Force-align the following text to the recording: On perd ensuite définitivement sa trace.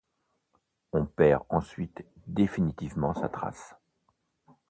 On 0.93 1.05
perd 1.05 1.43
ensuite 1.49 2.03
définitivement 2.25 3.13
sa 3.13 3.29
trace. 3.29 3.75